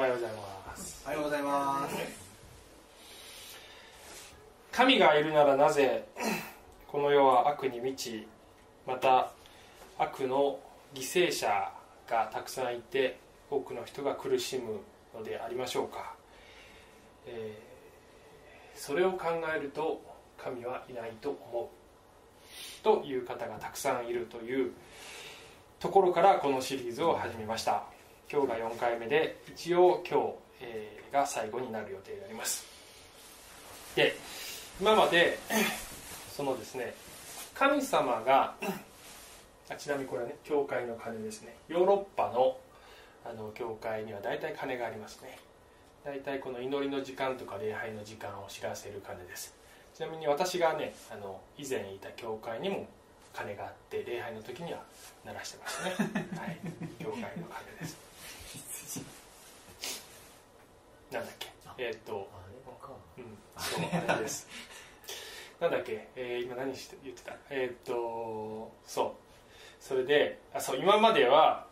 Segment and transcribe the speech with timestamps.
[0.00, 1.02] おはようございます。
[1.04, 1.96] おはようございます。
[4.72, 6.06] 神がいるならなぜ
[6.88, 8.26] この世は悪に満ち
[8.86, 9.30] また
[9.98, 10.58] 悪の
[10.94, 11.70] 犠牲者
[12.08, 13.18] がたくさんいて
[13.50, 14.80] 多くの人が苦しむ
[15.14, 16.14] のでありましょうか、
[17.26, 20.00] えーそれを考えると
[20.38, 21.70] 神はいないと思
[22.80, 22.82] う。
[22.82, 24.72] という方がたくさんいるという
[25.78, 27.84] ところからこのシリーズを始めました。
[28.32, 32.64] 今日が4回目で一応今日、えーが最後になる予定であります。
[33.94, 34.14] で
[34.80, 35.38] 今まで
[36.34, 36.94] そのですね
[37.54, 38.54] 神様が
[39.68, 41.54] あちなみにこれはね教会の鐘ですね。
[41.68, 42.56] ヨーロッパの
[43.24, 45.38] あの教会には大体鐘がありますね。
[46.04, 49.54] 大体この祈りの時間とか礼拝の時間を知らせる鐘です。
[49.94, 52.86] ちなみに私がねあの以前いた教会にも
[53.34, 54.82] 鐘があって礼拝の時には
[55.24, 56.28] 鳴らしてましたね。
[56.38, 56.58] はい。
[56.98, 58.09] 教会の鐘です
[61.10, 61.48] なんだっけ？
[61.78, 62.28] えーっと
[63.16, 63.24] うん、
[63.58, 64.48] そうあれです。
[65.60, 67.34] なんだっけ、えー今何して言ってた？
[67.50, 69.10] えーっと、そう。
[69.80, 71.66] それで、あ、そう、今までは、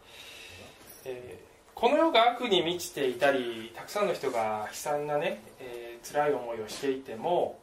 [1.04, 7.60] えーこの世が悪に満ちていたり、たくさんの人が悲惨なね、えー辛い思いをしていても、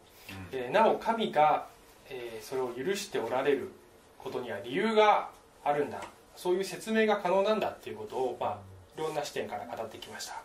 [0.53, 1.67] えーなお神が、
[2.09, 3.71] えーそれを許しておられる
[4.17, 5.29] ことには理由が
[5.65, 6.01] あるんだ。
[6.37, 8.57] そういう説明が可能なんだっていうことを、まあ、
[8.97, 10.41] いろんな視点から語ってきました。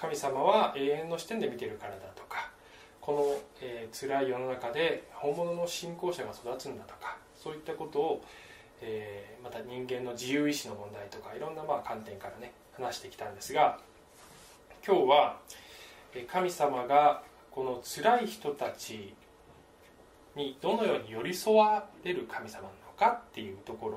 [0.00, 2.50] 神様は永遠の視点で見てるからだとか
[3.00, 8.24] この、えー辛い世の中で本物の信仰者が育つんだとかそういったことを、
[8.80, 13.78] えーまた人間の自由意志の問題とかいろんなまあ観点からね話してきたんですが
[14.86, 15.36] 今日は
[16.28, 19.14] 神様がこの辛い人たち
[20.34, 23.88] にどのように寄り添われる神様なのかっていうとこ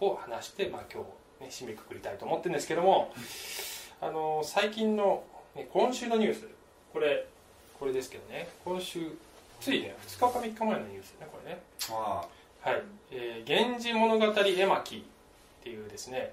[0.00, 1.02] ろを話して、まあ、今
[1.40, 3.12] 日、ね、締めくくりたいと思ってるんですけども
[4.02, 5.24] あの最近の、
[5.72, 6.48] 今週のニュース。
[6.92, 7.26] これ
[7.78, 8.48] これですけどね。
[8.64, 9.10] 今週
[9.60, 11.60] ついね2日か3日前のニュースねこれね。
[11.90, 12.26] あ
[12.62, 16.32] はい「えー源氏物語絵巻」っていうですね、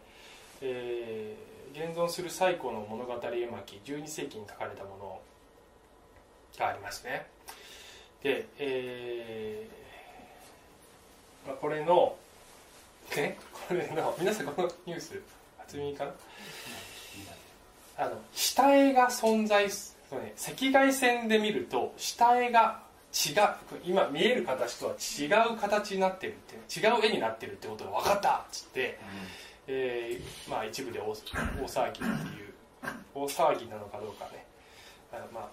[0.61, 5.21] えー現存する最古の物語絵巻12世紀に書かれたもの
[6.57, 7.27] がありますね。
[8.23, 12.15] で、えーまあ、これの
[13.15, 15.21] ね これの皆さんこのニュース
[15.59, 16.11] 初耳かな？
[17.97, 22.79] あの下絵が存在す、ね、赤外線で見ると下絵が
[23.13, 23.33] 違う
[23.83, 26.35] 今見える形とは違う形になってるっ
[26.69, 28.99] て違う絵になってるってことが分かったっつって、
[29.65, 32.07] えーまあ、一部で大大騒ぎってい
[32.45, 32.53] う
[33.15, 34.45] 大騒ぎなのかどうかね。
[35.11, 35.47] あのまあ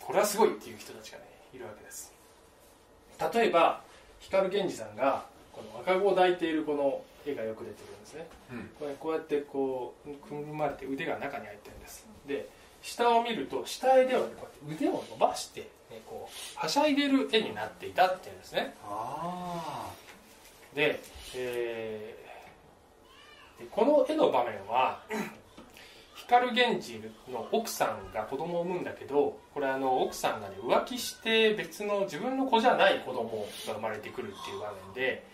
[0.00, 2.12] これはすごいっていう人たちがねいるわけです。
[3.34, 3.82] 例えば
[4.20, 8.28] 光源氏さんがこの赤子を抱いているこの絵がよく出てるんですね。
[8.52, 8.70] うん。
[8.78, 12.06] これこうやってこう組まれて腕が中に入ってるんです。
[12.28, 12.48] で
[12.82, 18.74] 下を見ると下絵ではねこうやって腕を伸ばして、ね、こうはしゃいでる絵になっていたっていうんですね。
[18.84, 19.90] あ
[20.74, 21.00] で,、
[21.34, 22.26] えー
[23.58, 25.00] でこの絵の場面は
[26.14, 27.00] 光源氏
[27.30, 35.24] の奥さんが子供を産むんだけどこれあの奥さんがね浮気して別の自分の子じゃない子供が生まれてくるっていう場面で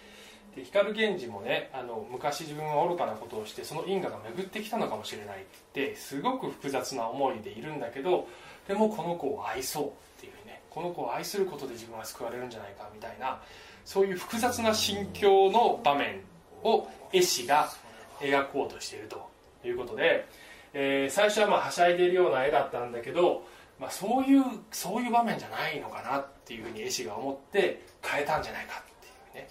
[0.55, 8.29] で光源氏もねあの昔自分は愚かなことをしてその因果が巡ってきたのかもしれないってすごく複雑な思いでいるんだけど
[8.69, 9.91] でもこの子を愛そうっ
[10.21, 13.41] ていうねこの子を愛することで自分は救われるんじゃないかみたいな
[13.85, 16.21] そういう複雑な心境の場面
[16.63, 17.71] を絵師が
[18.21, 19.29] 描こうとしていると
[19.65, 20.27] いうことで、
[20.75, 23.45] えー最初はまあはしゃいでいるような絵だったんだけど、
[23.81, 29.49] まあ、そういうそういう場面じゃないのかなっていうふうに絵師が思って変えたんじゃないかっていうね。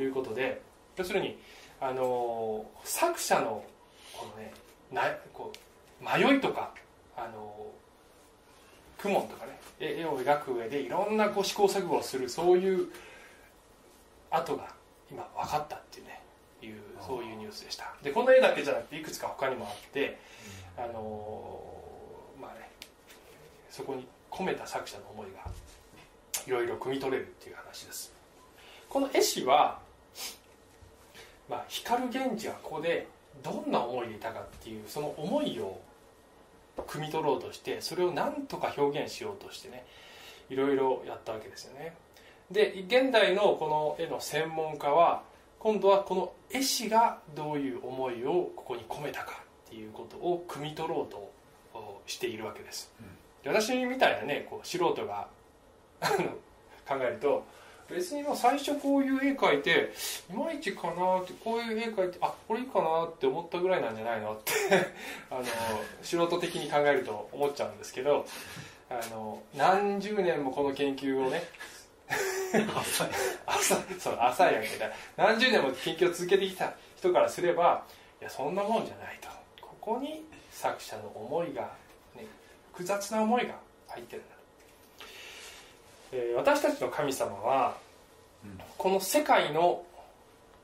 [0.00, 0.60] いうことで
[0.96, 1.38] 要するに、
[1.80, 3.64] あの作者の
[4.16, 4.52] このね
[4.92, 5.52] なこ
[6.00, 6.72] う迷いとか、
[7.16, 7.84] あのー
[8.96, 12.88] 苦悶とかね絵を描く上でいろんなこう試行錯誤をするそういう
[14.30, 14.68] 跡が
[15.10, 16.22] 今分かったっていうね
[16.62, 17.92] いうそういうニュースでした。
[18.02, 20.18] でこの絵だけじゃなくていくつか他にもあって、
[20.78, 21.60] あの
[22.40, 22.70] まあね
[23.68, 25.50] そこに込めた作者の思いが
[26.46, 28.10] いろいろ汲み取れるっていう話です。
[28.88, 29.80] この絵師は、
[31.48, 33.06] まあ、光源氏はここで
[33.42, 35.80] どんな思いでいたかっていうその思いを
[36.76, 39.84] 汲み取ろうとしてそれを何とか表現しようとしてね
[40.50, 41.94] いろいろやったわけですよね。
[42.50, 45.22] で現代のこの絵の専門家は
[45.58, 51.32] 今度はこの絵師がどういう思いをここに込めたかっていうことを汲み取ろうと
[51.72, 52.92] おしているわけです、
[53.42, 55.26] で私みたいなねこう素人が
[56.86, 57.46] 考えると
[57.90, 59.92] 別にもう最初こういう絵描いて
[60.30, 64.52] いまいちかなってこういう絵描いてあこれいいかなって思ったぐらいなんじゃないのって
[65.30, 65.44] あの
[66.02, 68.26] 素人的に考えると思っちゃうんですけど
[68.88, 71.44] あの何十年もこの研究をね
[72.76, 73.08] 浅い
[73.98, 77.84] そう浅いわけだ何十年も研究を続けてきた人からすれば
[78.20, 79.28] いやそんなもんじゃないと。
[79.60, 81.70] ここに作者の思いが、
[82.16, 82.24] ね、
[82.72, 83.54] 複雑な思いが
[83.88, 84.33] 入ってるんだ
[86.16, 87.76] えー、私たちの神様は、
[88.78, 89.82] この世界の、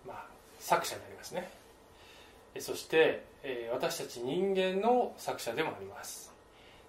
[0.07, 0.25] まあ、
[0.61, 1.51] 作者でありますね。
[2.61, 6.33] そして、えー、私たち人間の作者でもあります。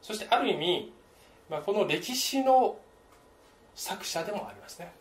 [0.03, 0.93] そしてある意味、
[1.49, 2.77] まあ、この歴史の
[3.73, 4.91] 作者でもありますね。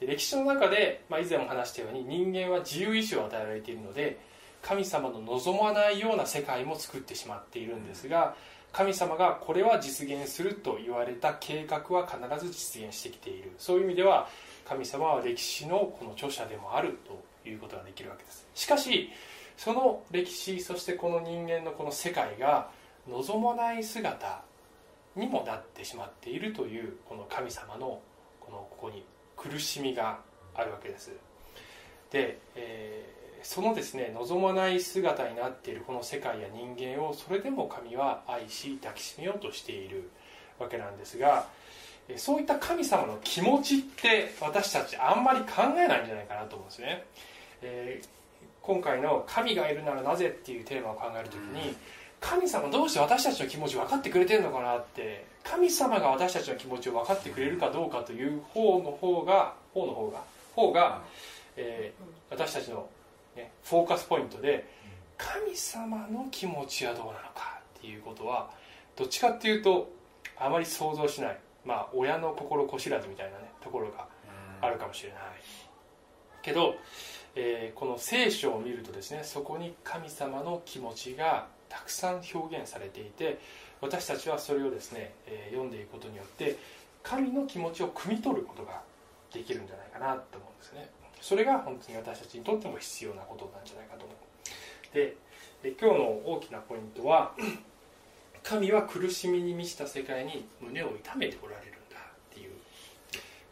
[0.00, 4.16] 歴史の中で、まあ、以前も話したように人間は自由意志を与えられているので
[4.62, 8.36] 神様の望まないような世界も作ってしまっているんですが、
[8.72, 13.52] 神様がこれは実現すると言われた計画は必ず実現してきている。
[13.58, 14.28] そういう意味では
[14.64, 16.98] 神様は歴史のこの著者でもある
[17.44, 18.46] ということができるわけです。
[18.54, 19.10] しかし
[19.56, 22.70] その歴史そしてこの人間のこの世界が
[23.08, 24.42] 望まない姿
[25.16, 28.00] にもなってしまっているというこの神様の
[28.40, 29.04] このここに
[29.36, 30.20] 苦しみが
[30.54, 31.10] あるわけです。
[32.10, 33.12] で、え
[33.42, 40.10] そのですね望まない姿になっているこの世界や人間をそれでも神は愛し抱きしめようとしている
[40.58, 41.46] わけなんですが
[42.16, 47.04] そういった神様の気持ちって私たちあんまり考えないんじゃないかなと思うんですね、
[47.62, 48.06] えー、
[48.62, 51.76] 今回の「神がいるならなぜ?」っていうテーマを考える時に
[52.20, 60.22] 神様どうして私たちの気持ち分かってくれてるのかなって神様が私たちの気持ちを分かってくれるかどうかという方の方が方の方が
[60.56, 61.02] 方が、
[61.56, 62.88] えー、私たちの
[63.38, 64.68] ね、フォーカスポイントで
[65.16, 68.50] 神様の気持ちはどうなのかっていうことは
[68.96, 69.90] どっちかっていうと
[70.36, 71.38] あまり想像しない。
[71.64, 74.06] まあ親の心子知らずみたいなねところが
[74.60, 75.20] あるかもしれない。
[76.42, 76.76] けど、
[77.34, 83.38] えー、この聖書を見るとですねそこに神様の気持ちがたくさん表現されていて
[83.80, 86.56] 私たちはそれをですね、えー、読んでいくことによって
[87.02, 88.82] 神の気持ちを汲み取ることが
[89.32, 90.88] できるんじゃないかなと思うんですね
[91.20, 94.18] それが本当に私たちにとっても必要なことなんじゃないかと思う。
[95.62, 97.34] で今日の大きなポイントは
[98.42, 102.52] 神は苦しみに満ちた世界に胸を痛めておられるんだっていう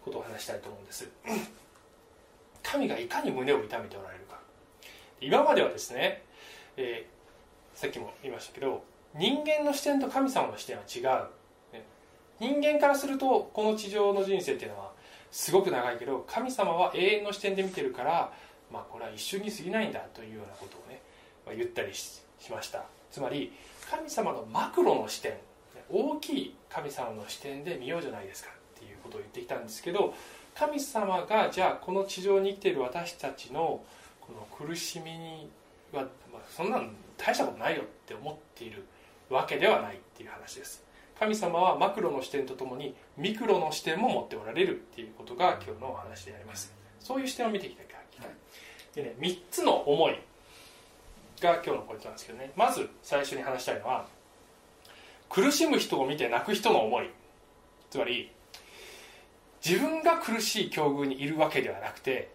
[0.04, 1.08] ことを話したいと思うんです。
[2.62, 4.38] 神がいかに胸を痛めておられるか。
[5.20, 6.22] 今まではですね、
[6.76, 8.84] えー、さっきも言いましたけど
[9.14, 11.28] 人間の視点と神様の視点は違う、
[12.38, 14.92] 人間からするとこの地上の人生っていうのは
[15.30, 18.32] すごく長いけど神様は永遠の視点で見てるから、
[18.72, 21.02] まあ、これは一瞬に過ぎないんだというようなことをね、
[21.44, 22.84] まあ、言ったりしました。
[23.10, 23.52] つまり
[23.90, 25.34] 神様のマクロの視点
[25.88, 30.14] 大きい神様の視点で見ようじゃないですかっていうことを言ってきたんですけど
[30.54, 33.82] 神様がじゃあこの地上に生きている私たちの
[34.20, 35.48] この苦しみに
[35.92, 36.02] は、
[36.32, 38.84] まあ、そんなの大したことないよって思っている
[39.30, 40.85] わけではないっていう話です。
[41.18, 46.74] 神様はマクロの視点とともにミクロの視点も持っておられるっていうことが今日のお話であります。
[47.00, 47.86] そういう視点を見ていきたい
[48.94, 50.18] でね3つの思い
[51.40, 52.50] が今日のポイントなんですけどね。
[52.56, 54.06] まず最初に話したいのは
[55.28, 57.10] 苦しむ人を見て泣く人の思い。
[57.90, 58.30] つまり
[59.64, 62.30] 自分が苦しい境遇にいるわけではなくて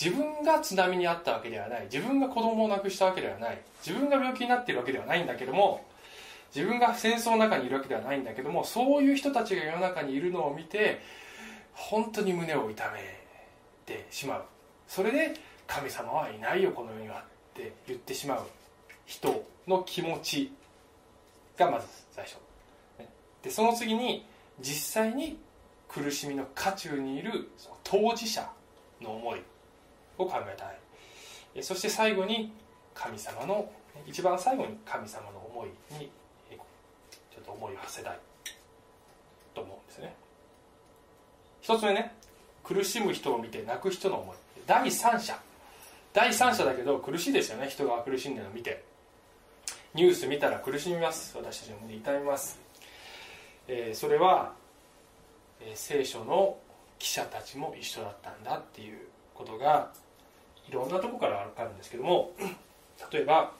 [0.00, 1.82] 自分が津波にあったわけではない。
[1.92, 3.58] 自分が子供を亡くしたわけではない。
[3.86, 5.85] 自分が病気になっているわけではないんだけども
[6.56, 11.02] 自分が戦争の中にいるわけではないんだけどもそういう人たちが世の中にいるのを見て
[11.74, 13.20] 本当に胸を痛め
[13.84, 14.44] てしまう。
[14.88, 15.34] それで
[15.66, 17.22] 神様はいないよこの世にはっ
[17.52, 18.40] て言ってしまう
[19.04, 20.50] 人の気持ち
[21.58, 22.38] がまず最初。
[23.42, 24.24] でその次に
[24.58, 25.38] 実際に
[25.86, 27.50] 苦しみの渦中にいる
[27.84, 28.48] 当事者
[29.02, 29.42] の思い
[30.16, 30.64] を考えた
[31.60, 31.62] い。
[31.62, 32.50] そして最後に
[32.94, 33.70] 神様の
[34.06, 36.10] 一番最後に神様の思いに
[37.56, 38.18] 思いを馳せたい
[39.54, 40.14] と思うんですね。
[41.60, 42.14] 一つ目ね
[42.62, 44.36] 苦しむ人を見て泣く人の思い。
[44.66, 45.38] 第三者。
[46.12, 47.68] 第三者だけど苦しいですよね。
[47.68, 48.84] 人が苦しんでるのを見て。
[49.94, 51.34] ニュース見たら苦しみます。
[51.36, 52.58] 私たちの胸痛みます、
[53.66, 54.52] えー、それは、
[55.60, 56.58] えー、聖書の
[56.98, 58.98] 記者たちも一緒だったんだっていう
[59.34, 59.90] ことが
[60.68, 62.32] いろんなとこから分かるんですけども
[63.10, 63.52] 例えば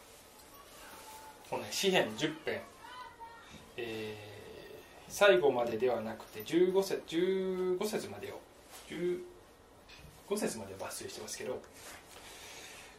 [1.49, 2.61] この、ね、詩篇10編。
[3.77, 8.41] えー、最後までではなくて15節 ,15 節までを
[8.89, 11.61] 15節まで抜粋してますけど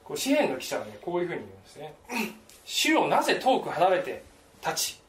[0.03, 1.93] こう詩篇の記者はねこういうふうに言うんですね
[2.65, 4.23] 「主をなぜ遠く離れて
[4.65, 4.99] 立ち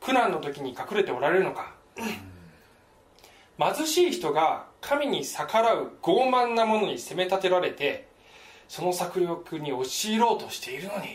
[0.00, 1.74] 苦難の時に隠れておられるのか」
[3.58, 8.06] 貧しい人が神に逆らう傲慢な者に責め立てられて
[8.68, 11.08] その策略に陥ろうとしているのにっ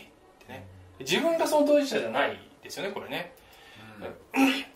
[0.46, 0.66] てね。
[1.00, 3.32] 自分がその当事者じゃないですよねこれね、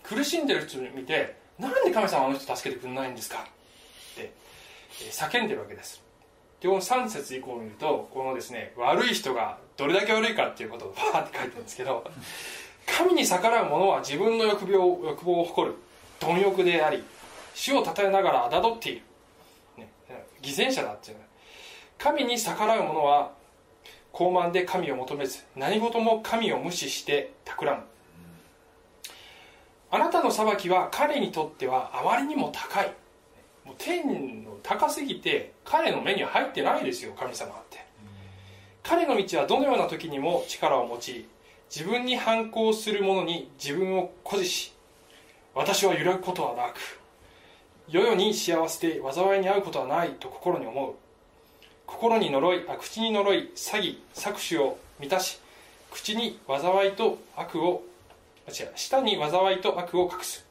[0.02, 3.38] 苦しんでる人を見てなんで神様あの人助けてくれないんですか？
[3.38, 4.32] って
[5.10, 6.02] 叫んでるわけです。
[6.60, 12.04] でこの3節以降を見るとこのですね悪い人がどれだけ悪いかっていうことを バーって書いてるんですけど
[12.86, 15.76] 神に逆らう者は自分の欲望欲望を誇る
[16.18, 17.04] 貪欲であり
[17.54, 19.02] 主を称えながら侮っている、
[19.76, 19.88] ね、
[20.40, 21.22] 偽善者だっていうの
[21.96, 23.30] 神に逆らう者は
[24.10, 27.84] 高慢で神を求めず何事も神を無視して企む。
[29.90, 32.92] あなたの裁きは彼にとってはあまりにも高い。
[33.64, 37.84] もう天の高すぎて彼の目には入ってないですよ神様って。
[38.82, 41.28] 彼の道はどのような時にも力を持ち
[41.74, 44.72] 自分に反抗する者に自分を誇示し
[45.54, 46.78] 私は揺らぐことはなく
[47.88, 50.94] 世々に幸せで災いに遭うことはないと心に思う。
[51.86, 55.40] 心に呪いあ口に呪い詐欺搾取を満たし
[55.90, 57.82] 口に災いと悪を
[58.48, 58.72] 違う。
[58.74, 60.46] 舌に災いと悪を隠す。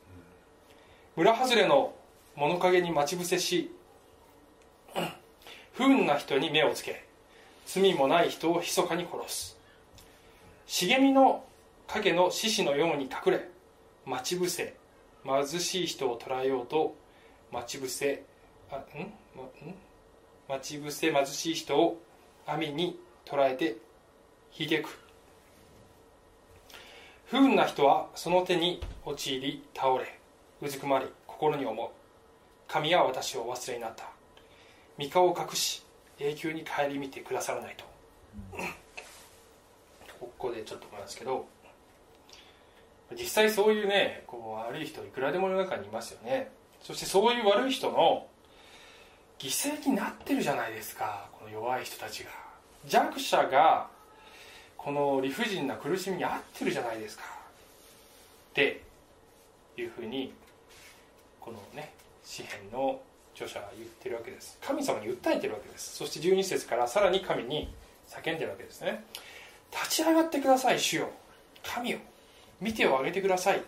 [1.16, 1.94] 村外れの
[2.36, 3.72] 物陰に待ち伏せし
[5.74, 7.04] 不運な人に目をつけ
[7.66, 9.58] 罪もない人を密かに殺す。
[10.68, 11.44] 茂みの
[11.88, 13.50] 影の獅子のように隠れ
[14.06, 14.76] 待ち伏せ
[15.26, 16.96] 貧しい人を捕らえようと
[17.52, 18.24] 待ち伏せ
[18.70, 18.80] あん？
[18.80, 19.14] ん？
[20.48, 22.02] 待ち伏せ貧しい人を
[22.46, 23.78] 網に捕らえて
[24.52, 25.07] ひげく。
[27.30, 30.18] 不運な人はその手に陥り倒れ
[30.62, 31.90] うずくまり心に思う。
[32.68, 34.06] 神は私をお忘れになった。
[34.98, 35.84] 三顔を隠し
[36.20, 37.86] 永久に顧みてくださらないと、
[40.20, 41.46] ここでちょっと思いますけど
[43.12, 46.52] 実際そういうねこう悪い人いくらでも世の中にいますよね。
[46.82, 48.28] そしてそういう悪い人の
[49.38, 52.30] 犠牲になってるじゃないですかこの弱い人たちが。
[52.86, 53.90] 弱者が
[54.88, 57.26] この理不尽な苦しみに遭ってるじゃないですか。
[57.26, 58.82] って
[59.76, 60.32] いうふうに
[61.42, 61.92] このね
[62.24, 63.02] 詩篇の
[63.36, 64.58] 著者は言ってるわけです。
[64.66, 65.98] 神様に訴えてるわけです。
[65.98, 67.70] そして12節からさらに神に
[68.08, 69.04] 叫んでるわけですね。
[69.74, 71.10] 立ち上がってください主よ。
[71.66, 71.98] 神よ。
[72.62, 73.62] 見てを上げてください。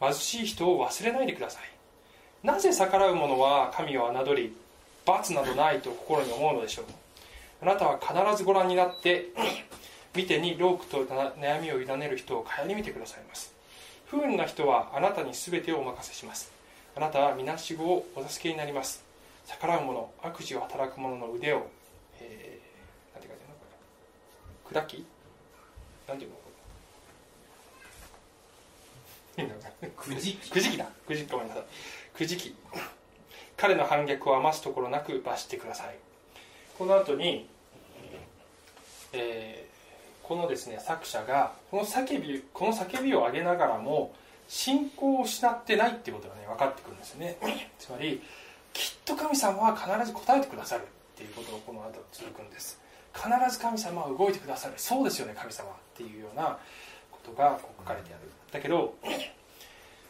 [0.00, 2.46] 貧しい人を忘れないでください。
[2.46, 4.56] なぜ逆らう者は神を侮り
[5.04, 6.86] 罰などないと心に思うのでしょう。
[7.60, 9.26] あなたは必ずご覧になって
[10.16, 13.54] 見てにロークと悩みを委ねる人を顧みてくださいます。
[14.06, 16.50] 不運な人はあなたに全てをお任せします。
[16.96, 19.04] あなたはみなしごをお助けになります。
[19.46, 21.68] 逆らう者悪事を働く者の腕を、
[22.20, 24.82] えー、なんて書いてあるの？
[24.82, 25.06] 砕き？
[26.08, 26.36] なんていうの？
[29.96, 30.50] くじき。
[30.50, 30.86] くじきだ。
[31.06, 31.64] くじきごめんなさい。
[32.14, 32.56] くじき。
[33.56, 35.96] 彼の反逆を余すところなく罰してください。
[36.78, 37.48] この後に、
[39.12, 39.65] えー、
[40.26, 44.12] このですね作者がこの叫びこの叫びを上げながらも
[44.48, 47.36] 信仰を失ってないっていうことがね分かってくるんですよね。
[47.78, 48.20] つまり
[48.72, 50.84] きっと神様は必ず答えてくださるっ
[51.16, 52.80] ていうことをこの後続くんです。
[53.14, 54.74] 必ず神様は動いてくださる。
[54.76, 56.58] そうですよね神様っていうような
[57.12, 58.30] ことがこ書かれてある。
[58.50, 58.94] だけど、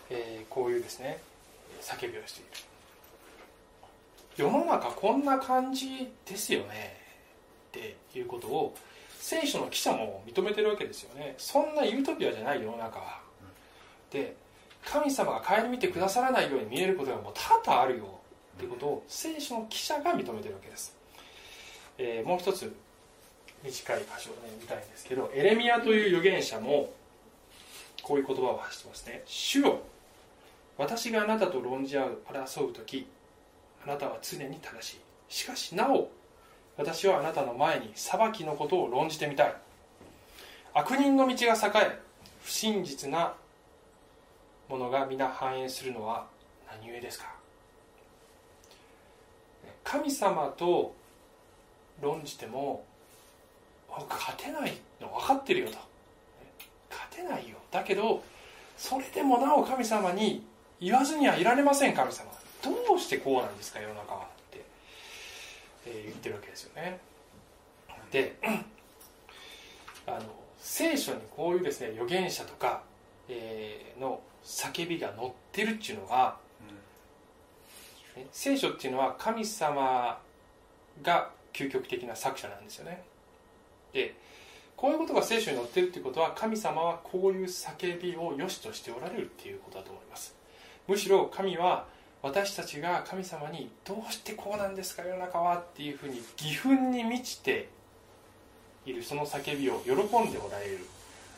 [0.08, 1.18] えー、こういうですね
[1.82, 2.50] 叫びをしている。
[4.36, 6.96] 世の中こんな感じですよね。
[7.68, 8.74] っていうことを
[9.26, 11.34] 聖書の記者も認めてるわけですよね。
[11.36, 13.20] そんなユートピアじゃない世の中は。
[14.12, 14.36] で
[14.84, 18.04] 神様が顧みてくださらないように見えることがもう多々あるよ
[18.56, 20.94] っていうことを聖書の記者が認めてるわけです、
[21.98, 22.72] えー、もう一つ
[23.64, 26.92] 短い箇所をね見たいんですけどエレミアという預言者も
[28.04, 29.80] こういう言葉を発してますね「主よ
[30.78, 33.08] 私があなたと論じ合う争う時
[33.84, 35.00] あなたは常に正しい。
[35.28, 36.10] しかしなお
[36.76, 39.54] 私はあなたの前に裁きのことを論じてみたい。
[40.74, 41.98] 悪人の道が栄え
[42.42, 43.34] 不真実な
[44.68, 46.26] ものが皆反映するのは
[46.68, 47.34] 何故ですか？
[49.84, 50.94] 神様と
[52.02, 52.84] 論じても
[53.88, 55.78] 勝てないの分かってるよと。
[56.90, 57.56] 勝てないよ。
[57.70, 58.22] だけど
[58.76, 60.44] それでもなお神様に
[60.78, 62.30] 言わずにはいられません神様。
[62.62, 64.26] どうしてこうなんですか世の中は、
[65.86, 66.98] えー、言ってるわけですよね。
[68.10, 68.36] で
[70.06, 70.20] あの
[70.58, 72.82] 聖書にこういうですね預言者とか、
[73.28, 76.36] えー、の叫びが載ってるっていうのが、
[78.16, 80.18] うん、聖書っていうのは神様
[81.02, 83.02] が究極的な作者なんですよね。
[83.92, 84.14] で
[84.76, 90.36] こういうことが聖書に載ってるっていうことは神様はこういう叫びを良しとしておられるっていうことだと思います。
[90.86, 91.86] むしろ神は
[92.22, 97.68] 私たちが神様にどうしてこうなんですか世の中はっていうふうに義憤に満ちて
[98.84, 100.80] いるその叫びを喜んでおられるん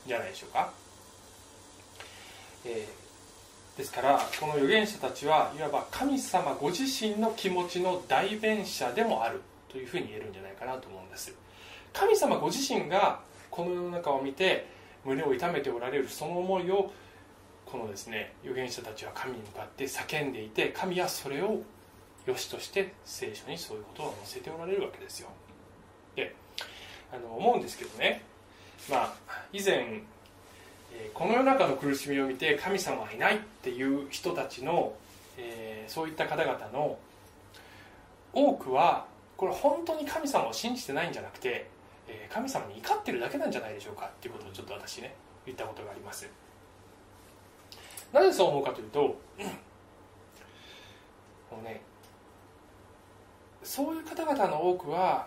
[0.07, 0.73] じゃないでしょうか、
[2.65, 11.35] えー、ですからこの預言者たちはいわば神様ご自身の気持ちの代弁者でもあるというふうに言えるんじゃないかなと思うんです。
[11.93, 13.21] 神様ご自身が
[13.51, 14.67] この世の中を見て
[15.05, 16.91] 胸を痛めておられるその思いを
[17.71, 21.61] このですね預言者たちは神に向かって叫んでいて神はそれを
[22.27, 25.29] 良しとして聖書にそういうことを載せておられるわけですよ。
[26.17, 26.35] で
[27.13, 28.23] あの思うんですけどね。
[28.91, 29.15] まあ
[29.53, 30.03] 以前
[31.15, 34.95] この世の中の苦しみを見て神様はいないっていう人たちの、
[35.37, 36.99] えー、そういった方々の
[38.33, 39.07] 多くは
[39.37, 41.69] これ本当に神様を信じてないんじゃなくて
[42.31, 45.15] 神様に怒ってるだけなんじゃないでしょうかっていうことをちょっと私ね
[45.47, 46.29] 言ったことがあります。
[48.13, 49.17] なぜそう思うかというと、も
[51.61, 51.81] うね
[53.63, 55.27] そういう方々の多くは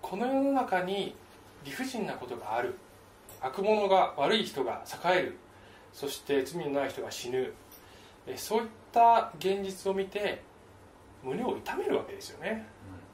[0.00, 1.14] この世の中に
[1.64, 2.76] 理不尽なことがある。
[3.40, 5.36] 悪者が悪い人が栄える。
[5.92, 7.52] そして罪のない人が死ぬ。
[8.36, 10.42] そういった現実を見て
[11.24, 12.66] 胸を痛めるわけですよね、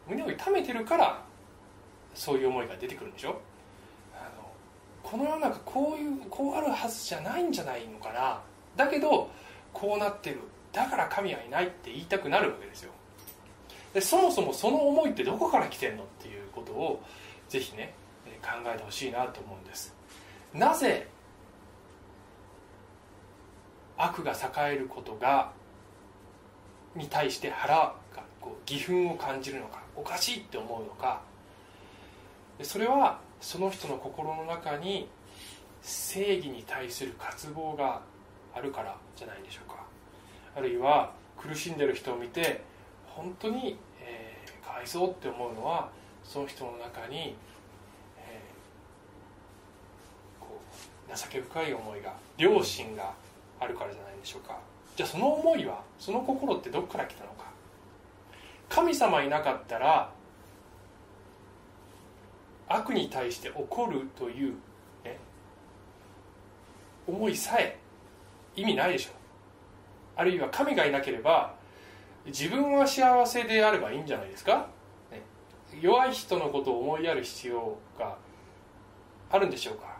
[0.06, 1.22] 胸を痛めてるから
[2.14, 3.40] そういう思いが出てくるんでしょ。
[4.14, 4.50] あの
[5.02, 8.40] この世の中こういうこうあるはずじゃないんじゃないのかな
[8.78, 9.28] だけど
[9.74, 10.38] こうなってる。
[10.72, 12.92] だから神はいないって言いたくなるわけですよ。
[13.92, 17.02] でそもそもその思いってどこから来てんのっていうことを
[17.48, 17.92] ぜひね
[18.40, 19.94] 考えてほしいなと思うんです。
[20.54, 21.08] なぜ
[23.96, 25.50] 悪が栄えることが
[26.94, 27.94] に対して腹が
[28.40, 31.20] こう義憤を感じるのかおかしいって思うのか。
[32.62, 35.08] それはその人の心の中に
[35.82, 38.02] 正義に対する渇望が
[38.54, 39.76] あるからじゃないでしょうか。
[40.56, 42.62] あるいは苦しんでる人を見て
[43.06, 45.90] 本当に、えー、かわいそうって思うのは
[46.24, 47.36] その人の中に、
[48.18, 50.60] えー、こ
[51.12, 53.14] う情け深い思いが良心が
[53.60, 54.58] あるからじゃないでしょうか。
[54.96, 57.46] じゃあその思いはその心ってどこから来たのか。
[58.68, 60.12] 神様いなかったら
[62.68, 64.52] 悪に対して怒るという、
[65.04, 65.18] ね、
[67.06, 67.78] 思いさえ
[68.60, 69.10] 意味ないでしょ。
[70.16, 71.54] あるいは神がいなければ
[72.26, 74.66] 自分は幸せであればいいんじゃないですか、
[75.10, 75.22] ね、
[75.80, 78.16] 弱い人のことを思いやる必要が
[79.30, 79.96] あるんでしょうか。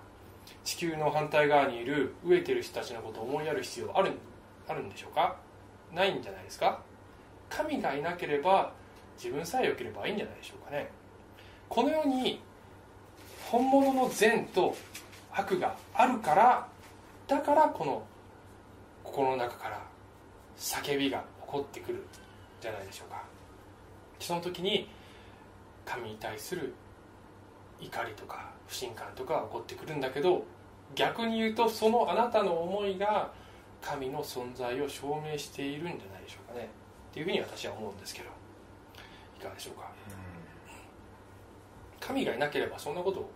[0.65, 4.13] 地球の反対側にいる飢えてる人たちのことを思いやる必要ある
[4.67, 5.37] あるんでしょうか。
[5.95, 6.83] ないんじゃないですか。
[7.49, 8.73] 神がいなければ
[9.17, 10.91] 自分さえ良ければいいんじゃないでしょうかね。
[11.69, 12.41] この世に
[13.51, 14.77] 本物の善と
[15.33, 16.69] 悪があるから
[17.27, 18.03] だからこの
[19.09, 19.83] 心の中から
[20.57, 22.07] 叫びが起こってくる
[22.61, 23.23] じゃないでしょうか。
[24.21, 24.89] その時に
[25.85, 26.75] 神に対する
[27.81, 30.45] 怒りとか不信感とかが起こってくるんだけど
[30.95, 33.33] 逆に言うとそのあなたの思いが
[33.81, 36.69] 神の存在を証明しているんじゃないでしょうかね。
[37.11, 38.29] っていうふうに私は思うんですけど。
[39.39, 39.89] いかがでしょうか、
[42.01, 43.31] 神がいなければそんなこと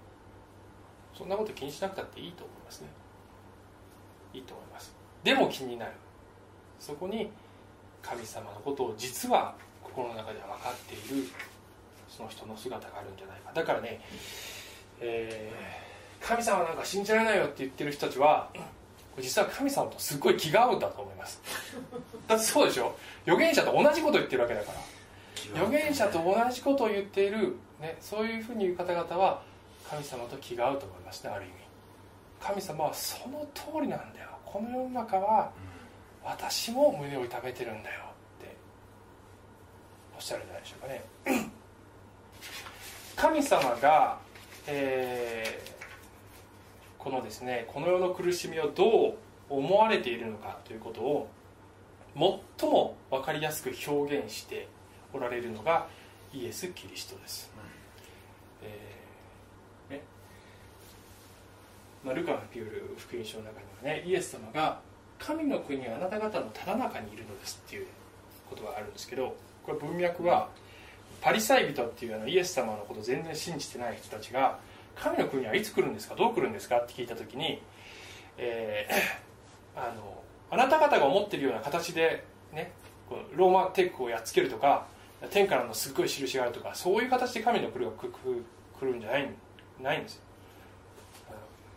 [1.16, 2.88] そんなこと気にしなくたっていいと思いますね。
[4.34, 5.92] いいと思いますでも気になる。
[6.80, 7.30] そこに
[8.02, 11.26] 神様のことを実は心の中では分かっている。
[12.08, 13.52] その人の姿があるんじゃないか。
[13.54, 14.00] だからね、
[15.00, 18.50] えー、神様なんか信じられないよって言ってる人たちは
[19.18, 21.40] 実は神様とすっごい気が合うんだと思います。
[22.28, 22.94] だってそうでしょ？
[23.24, 24.80] 預言者と同じこと言ってるわけだから。
[25.62, 29.42] 預言者と同じことを言っている、ね、そういうふうに言う方々は
[29.88, 31.52] 神様と気が合うと思いますねある意味。
[32.40, 34.28] 神様はその通りなんだよ。
[34.52, 35.50] この世の中は
[36.22, 38.00] 私も胸を痛めてるんだよ
[38.38, 38.54] って
[40.14, 41.04] おっしゃるんじゃないでしょうかね。
[43.16, 44.18] 神様が、
[44.66, 49.14] えー、このですねこの世の苦しみをどう
[49.48, 51.28] 思われているのかということを
[52.58, 54.68] 最も分かりやすく表現して
[55.14, 55.86] おられるのが
[56.34, 57.50] イエス・キリストです、
[58.62, 60.02] えーね
[62.04, 62.38] まあ、ルカの
[62.96, 64.80] 福音書の中にはねイエス様が
[65.18, 67.86] 神の国はあなた方のただ中にいるのですっていう
[68.50, 70.48] ことがあるんですけどこれ文脈は
[71.20, 74.58] パリサイ人っていうあのイエス様のことを全然信じてない人たちが
[74.96, 77.62] 神の国はいつ来るんですかどう来るんですかって聞いた時に、
[78.36, 82.72] えー、 あのあなた方が思ってるような形でね
[83.36, 84.86] ローマ帝国をやっつけるとか
[85.30, 88.10] 天からのすっごい印があるとかそういう形で神の国が来
[88.82, 89.30] るんじゃない
[89.80, 90.22] ないんですよ。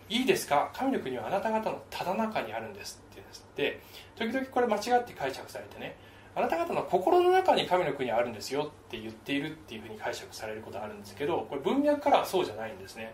[0.10, 0.70] いいですか？
[0.74, 3.82] 神の国はあなた方のただ中にあるんですって言うんですで
[4.16, 5.98] 時々これ間違って解釈されてね。
[6.38, 13.14] あなた方の心の中に神の国あるんですよって言っているっていうふうに解釈されることあるんですけどこれ文脈からはそうじゃないんですね、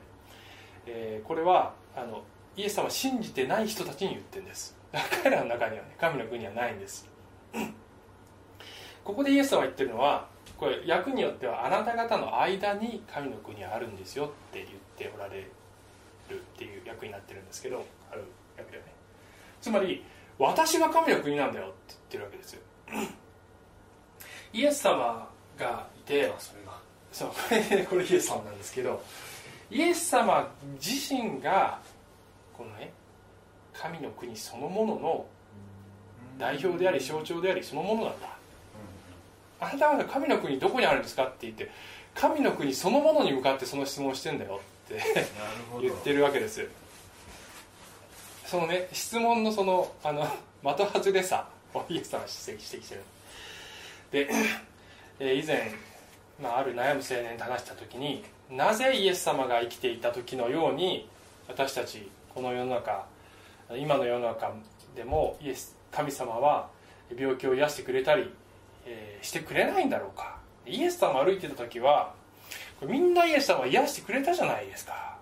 [0.88, 2.24] えー、これはあの
[2.58, 4.76] イエス様を信じてない人たちに言ってるんです。
[5.24, 7.08] 彼らの中にはね神の国はないんです。
[9.04, 10.28] ここでイエス様が言ってるのは
[10.58, 15.48] これ訳によってはあなた方の間に神の国はあるんですよって言っておられ
[16.32, 18.24] るっていう訳になってるんですけどある
[18.58, 18.84] 訳でね。
[19.62, 20.04] つまり
[20.40, 22.62] 私が神の国なんだよって言ってるわけですよ。
[24.54, 26.34] イエス様がいて
[27.12, 29.02] そうこれ これイエス様なんですけど
[29.70, 31.80] イエス様自身が
[32.54, 32.92] このね
[33.74, 35.26] 神の国そのものの
[36.38, 38.28] 代表であり象徴でありそのものなんだ。
[39.60, 41.70] あなた方神の国どこにあるんですかって言って
[42.16, 44.60] 神の国そのものに向かってその質問をしてんだよ。
[45.82, 46.68] 言ってるわけです
[48.46, 50.28] そのね質問のそのあの
[50.76, 53.02] 的外れさをイエス様は指摘してる。
[54.12, 54.30] で、
[55.20, 55.72] え以前、
[56.42, 61.08] まあ、ある悩む青年と話した時になぜイエス様が生きていた時のように
[61.48, 63.06] 私たちこの世の中
[63.78, 64.54] 今の世の中
[64.96, 66.68] でもイエス神様は
[67.16, 68.30] 病気を癒してくれたり、
[68.86, 70.38] えー、してくれないんだろうか。
[70.66, 72.14] イエス様歩いてた時は
[72.82, 75.18] みんなイエス様は癒してくれたじゃないですか。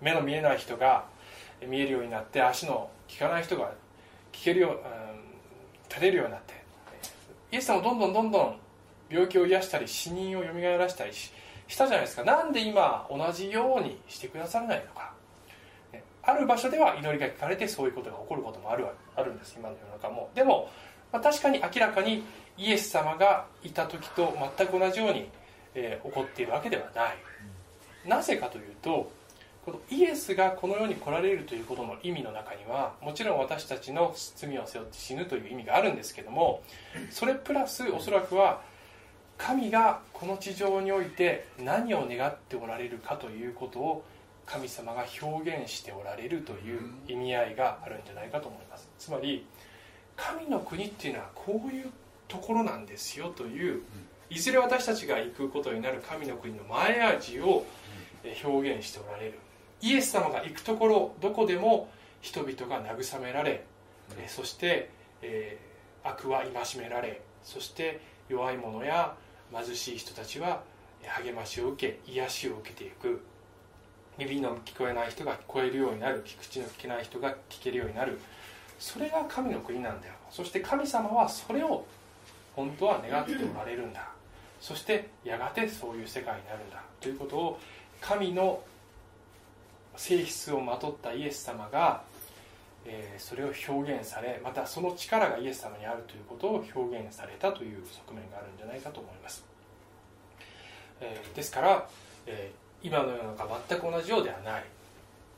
[0.00, 1.04] 目の見えない人が
[1.66, 3.72] 見えるようになって足の効かない人が
[4.32, 4.78] 聞けるよう、うん、
[5.88, 6.54] 立てるようになって。
[7.52, 8.56] イエス様どんどんどんどん
[9.08, 11.30] 病気を癒したり死人をよみがえらしたりし
[11.76, 12.24] たじゃないですか。
[12.24, 15.12] なんで今同じようにしてくださらないのか。
[16.26, 19.54] ある場所では祈りが聞かれてそういうことが起こることもあるあるんです。
[19.58, 20.30] 今の世の中も。
[20.34, 20.70] でも、
[21.12, 22.24] まあ、確かに明らかに
[22.56, 25.28] イエス様がいた時と全く同じように、
[25.74, 27.16] えー、起こっているわけではない。
[28.06, 29.10] なぜかというと
[29.64, 36.62] このイエスがこの世に来られるということの意味の中にはもちろん私たちの罪を背負って死ぬという意味があるんですけども
[37.10, 38.60] それプラスおそらくは
[39.38, 44.04] 神がこの地上において何を願っておられるかということを
[44.44, 48.88] 神様が表現しておられるという意味合いがあるんじゃないかと思います。
[48.98, 49.46] つまり
[50.16, 51.86] 神の国っていうのはこういう
[52.28, 53.82] ところなんですよという
[54.34, 57.64] いずれ私たちが行くことになる神の国の前味を
[58.44, 59.38] 表現しておられる。
[59.80, 61.88] イエス様が行くところどこでも
[62.20, 63.64] 人々が慰められ、
[64.18, 64.90] うん、そして、
[65.22, 69.14] えー、悪は戒められそして弱い者や
[69.54, 70.62] 貧しい人たちは
[71.22, 73.22] 励ましを受け癒しを受けていく。
[74.18, 76.24] 耳の聞こえない人が聞こえるようになる。
[76.24, 78.18] 聞口の聞けない人が聞けるようになる。
[78.80, 80.14] それが神の国なんだよ。
[80.30, 81.86] そして神様はそれを
[82.56, 84.13] 本当は願っておられるんだ
[84.64, 87.60] そしてやがてそういう世界になるんだということを
[88.00, 88.62] 神の
[89.94, 92.02] 性質をまとったイエス様が、
[92.86, 99.44] えー、それを表現されまたその力がイエス様にあるということを表現されたという側面があるんじゃないかと思います、
[101.02, 101.86] えー、ですから、
[102.26, 104.64] えー、今の世の中全く同じようではない。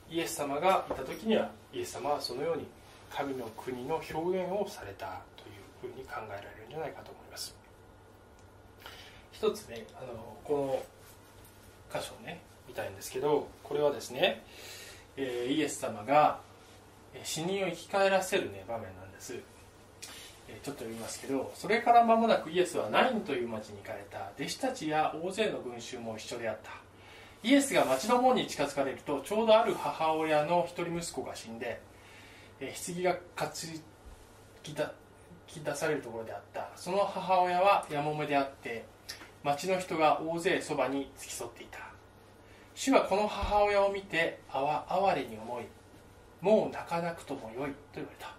[0.09, 2.67] イエス様がいた時にはイエス様はそのように
[3.11, 7.26] 神の国の表現をされたというふうに考えられるんじゃないかと思います。
[9.39, 10.83] 一つねあのこ
[11.93, 14.43] の箇所をねみたいんですけどこれはですね、
[15.17, 16.41] えー、イエス様が
[17.23, 19.35] 死人を生き返らせる、ね、場面なんです、
[20.49, 24.31] えー、ちょっと読みますけどそれから間もなくイエスはナインという町に行かれた。
[24.39, 26.71] 弟子たちや大勢の群衆も一緒であった。
[27.43, 31.81] イエスが町の門に近づかれるとちょうどある母親の一人息子が死んで、
[32.61, 33.51] えー、棺が担
[34.63, 34.93] ぎだ
[35.47, 36.71] き出されるところであった。
[36.75, 38.85] その母親はやもめであって
[39.47, 41.79] 町の人が大勢そばに付き添っていた。
[42.75, 45.65] 主はこの母親を見て哀れに思い
[46.41, 48.35] もう泣かなくともよいと言われた。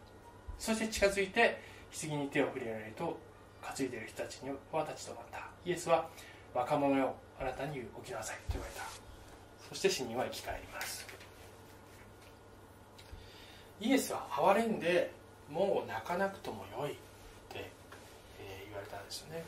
[0.59, 1.61] そして近づいて
[1.97, 3.17] 棺に手を触れられると
[3.61, 6.05] 担いでいる人たちには立ち止まったイエスは
[6.53, 8.83] 若者よあなたに起きなさいと言われた。
[9.69, 11.07] そして死人は生き返ります。
[13.79, 15.09] イエスは哀れんで
[15.49, 16.95] もう泣かなくともよいっ
[17.47, 17.71] て、
[18.41, 19.45] え言われたんですよね。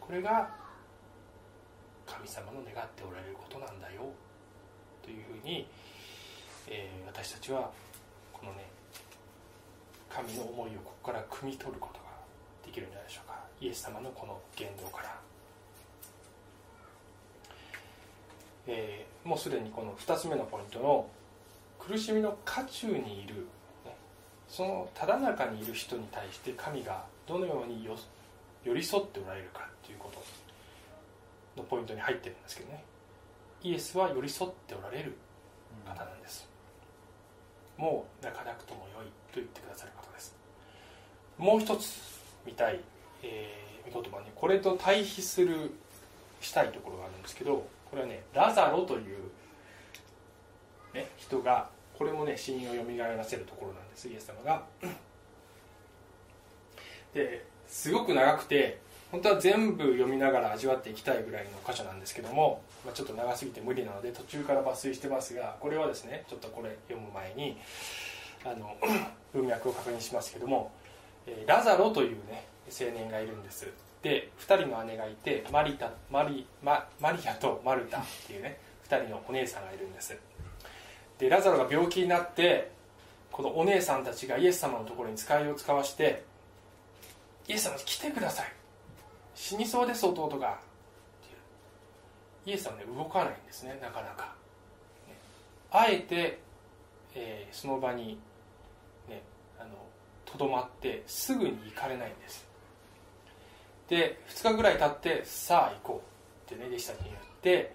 [0.00, 0.59] これが
[2.20, 4.02] 神様の願っておられることなんだよ。
[5.02, 5.66] というふうに、
[6.68, 7.70] えー、私たちは
[8.32, 8.68] このね
[10.10, 12.04] 神の思いをここから汲み取ることが
[12.64, 13.40] できるんじゃないでしょうか。
[13.60, 15.18] イエス様のこの言動から、
[18.66, 21.08] えー、もうすでにこの2つ目のポイントの
[21.78, 23.46] 苦しみの渦中にいる、
[23.86, 23.96] ね、
[24.46, 27.88] そのただ中にいる人に対して神がどのように
[28.62, 30.19] 寄り添っておられるかということ
[31.56, 32.84] のポイントに入ってるんですけどね。
[33.62, 35.16] イエスは寄り添っておられる
[35.86, 36.48] 方なんです、
[37.76, 40.34] もう泣かなくともよいと言ってくださる方です。
[41.36, 41.98] もう一つ
[42.46, 42.80] 見たい
[43.22, 45.72] えー、御言葉にこれと対比する
[46.40, 49.18] したいところがあるんですけどこれはねラザロという、
[50.94, 54.08] ね、人がこれもね死人をよみがえらせるところなんです。
[54.08, 54.64] イエス様が。
[57.12, 58.80] ですごく長くて
[59.10, 67.58] 本当は全部読みながら味わっていきたいぐらいの箇所なんですけども、まあ、ちょっと長すぎて無理なので途中から抜粋してますがこれはですねちょっとこれ読む前に
[68.44, 68.76] あの
[69.34, 70.70] 文脈を確認しますけども
[71.26, 73.68] えラザロというね青年がいるんです。
[74.02, 80.16] で2人の姉がいてマリタマリママリアとマルタっていうね2人のお姉さんがいるんです。
[81.18, 82.70] でラザロが病気になって
[83.30, 86.22] このお姉さんたちがイエス様のところに使いを使わして
[87.48, 88.59] イエス様来てください。
[89.40, 90.60] 死にそうです弟が
[92.44, 93.78] イエス様ね動かないんですね。
[93.80, 94.34] なかなか。
[95.08, 95.16] ね。
[95.70, 96.40] あえて、
[97.14, 98.18] えー、その場に
[99.08, 99.22] ね
[100.26, 102.46] とどまってすぐに行かれないんです。
[103.88, 106.02] で2日ぐらい経ってさあ行こ
[106.50, 107.74] うってね弟子たちに言って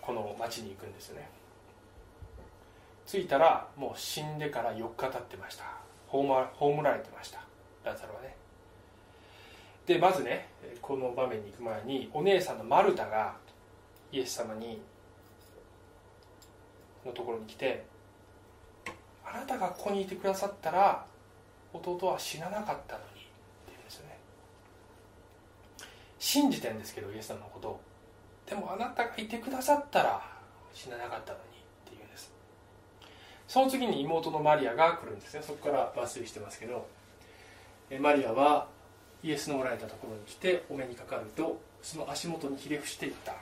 [0.00, 1.28] この町に行くんですよね。
[3.06, 5.64] 着いたらもう死んでから4日経ってました。
[6.08, 7.44] 葬られてました。
[7.84, 8.41] ラザロはね。
[9.86, 10.48] でまずね
[10.80, 13.36] この場面に行く前にお姉さんのマルタが
[14.10, 14.80] イエス様に
[17.04, 17.84] のところに来て
[19.26, 21.04] 「あなたがここにいてくださったら
[21.72, 23.22] 弟は死ななかったのに」って
[23.68, 24.18] 言うんですよね。
[26.18, 27.80] 信じてんですけどイエス様のこと。
[28.46, 30.22] でもあなたがいてくださったら
[30.74, 31.48] 死ななかったのにっ
[31.84, 32.32] て言うんです。
[33.48, 35.42] その次に妹のマリアが来るんですね。
[35.42, 36.86] そこから抜粋してますけど。
[38.00, 38.68] マリアは
[39.22, 43.34] イエスのおられたところに来てお目にかかるとその足元にひれ伏していった。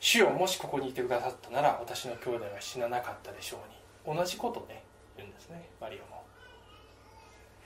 [0.00, 3.58] 主よもしここにいてくださったなら私の兄弟は死ななかったでしょ
[4.06, 4.16] うに。
[4.16, 4.82] 同じことね
[5.16, 6.22] 言うんですねマリアも。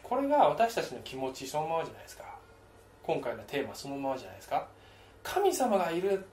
[0.03, 2.25] これが私たちの気持ちそのままじゃないですか。
[3.03, 4.67] 今回のテーマそのままじゃないですか。
[5.23, 6.27] 神様がいる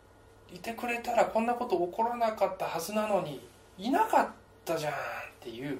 [0.53, 3.47] いてくれたらこんなこと起こらなかったはずなのに
[3.77, 4.29] いなかっ
[4.65, 4.95] たじゃんっ
[5.39, 5.79] ていう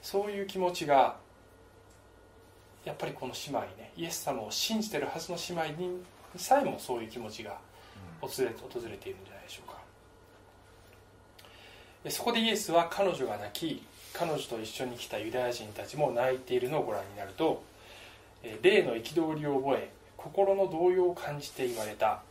[0.00, 1.16] そういう気持ちが
[2.84, 6.02] やっぱりこの姉妹ねイエス様を信じてるはずの姉妹に
[6.36, 7.56] さえもそういう気持ちが
[8.20, 9.78] 訪れ訪れているんじゃないでしょうか。
[12.10, 17.62] そこでイエスは彼女が泣き彼女と一緒に来たユダヤ人たちも泣いているのをご覧になると
[18.62, 22.22] 霊の憤りを覚え心の動揺を感じて言われた。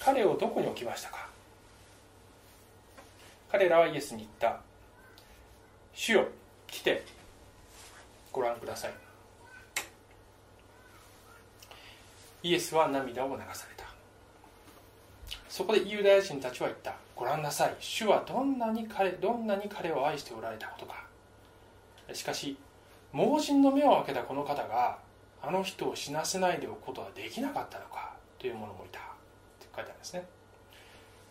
[0.00, 1.28] 彼をどこに置きましたか？
[3.52, 4.60] 彼らはイエスに言った。
[5.92, 6.28] 主よ
[6.66, 7.04] 来て。
[8.32, 8.94] ご覧ください
[12.44, 13.86] イエスは涙を流された。
[15.48, 16.94] そこでユダヤ人たちは言った。
[17.16, 17.76] ご覧なさい。
[17.80, 21.06] 主はどんなに彼どんなに彼を愛しておられたことか。
[22.12, 22.58] しかし
[23.12, 24.98] 盲人の目を開けたこの方が
[25.40, 28.12] あの人を死なせないでおくことはできなかったのか。
[28.38, 28.98] という者もいた。
[28.98, 29.02] っ
[29.60, 30.26] て書いてあるんですね。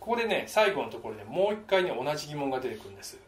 [0.00, 3.20] ここでね最後のところでもう一回ね同じ疑問が出てくるんです。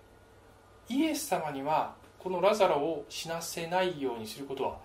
[0.89, 4.77] イエス様にはこのラザロを死なせないようにすることは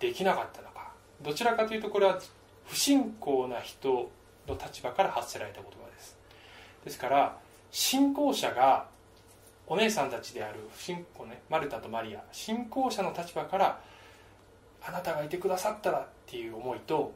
[0.00, 0.90] できなかったのか。
[1.22, 2.18] どちらかというとこれは
[2.66, 4.10] 不信仰な人
[4.46, 6.16] の立場から発せられた言葉です。
[6.84, 7.36] ですから
[7.70, 8.86] 信仰者が
[9.66, 13.80] お姉さんたちである不信仰、ね、マルタとマリア信仰者の立場から
[14.82, 17.12] あなたがいてくださったらっていう思いと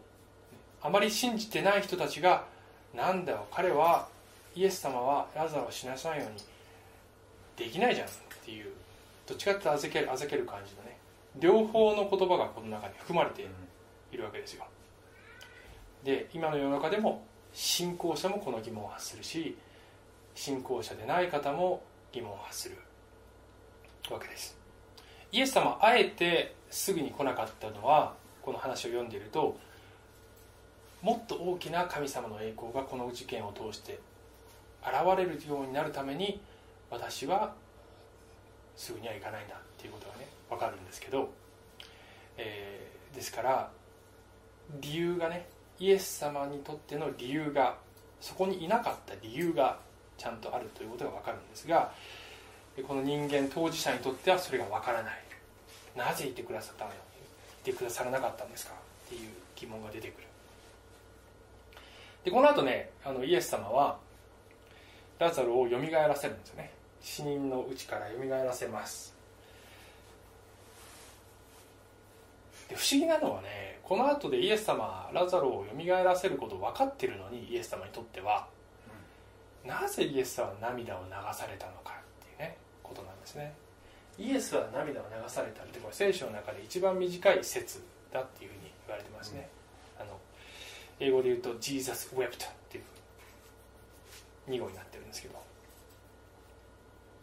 [0.80, 2.44] あまり信じてない人たちが
[2.94, 4.07] なんだよ彼は
[4.54, 6.37] イエス様はラザロを死なさないように
[7.57, 8.11] できないじゃんっ
[8.44, 8.66] ていう
[9.26, 10.96] どっちかっていうとあざけるあざける感じのね
[11.40, 13.42] 両方の言葉がこの中に含まれて
[14.12, 14.64] いるわけですよ。
[16.05, 19.57] で今の世の中でも信仰者もこの疑問を発するし
[20.35, 22.77] 信仰者でない方も疑問を発する
[24.11, 24.57] わけです。
[25.33, 29.57] イエス様あえてすぐに来なかったのはこの話を読んでいると
[31.03, 33.99] もっと大きな神様の栄光がこの事件を通して
[34.83, 36.40] 現れるようになるために
[36.90, 37.55] 私は
[38.77, 41.31] すぐにはいかないんだっていうことがね分かるんですけど、
[42.37, 43.71] えー、ですから
[44.81, 47.76] 理由がねイエス様にとっての理由が
[48.20, 49.78] そこにいなかった理由が
[50.16, 51.92] ちゃんとあるということが分かるんですが
[52.87, 55.14] この人間当事者にとってはそれが分からない。
[55.96, 56.90] なぜいてくださったの？
[56.90, 56.94] い
[57.62, 58.72] てくださらなかったんですか？
[59.06, 60.26] っていう疑問が出てくる。
[62.24, 63.98] でこの後ねあのイエス様は
[65.20, 66.72] ラザロをよみがえらせるんですよね。
[67.00, 69.13] 死人のうちからよみがえらせます。
[72.68, 78.46] で不思議なのはねこの後でイエス様ラザロをよみがえらせること分かってるのにイエス様にとっては、
[79.62, 83.55] なぜイエス様は涙を流されたのかっていうねことなんですね。
[84.18, 87.81] イエスは涙を流されたってこれ聖書の中で一番短い説っ
[88.12, 89.48] たっていうふうに言われてますね、
[89.98, 90.18] あの
[91.00, 92.81] 英語で言うと「Jesus wept」ってい
[94.48, 95.44] う2語になってるんですけど。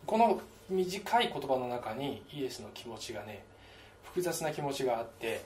[0.05, 3.43] この短い言葉の中にイエスの気持ちがね
[4.13, 5.43] 複雑な気持ちがあって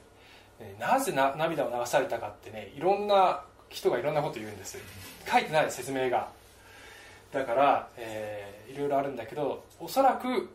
[0.80, 4.78] なぜな涙を流されたかってねいろんな人がいろんなこと言うんです
[5.30, 6.30] 書いてない説明が。
[7.32, 10.49] だから、えーいろいろあるんだけどおそらく、